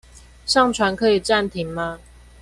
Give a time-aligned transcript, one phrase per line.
[0.47, 1.99] 上傳可以暫停嗎？